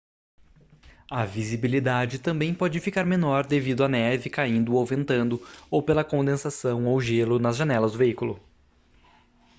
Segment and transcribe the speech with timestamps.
[1.11, 5.39] a visibilidade também pode ficar menor devido à neve caindo ou ventando
[5.69, 8.39] ou pela condensação ou gelo nas janelas do veículo